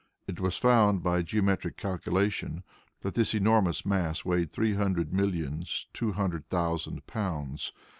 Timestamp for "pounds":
7.05-7.71